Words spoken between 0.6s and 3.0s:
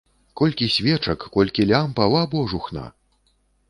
свечак, колькі лямпаў, а божухна!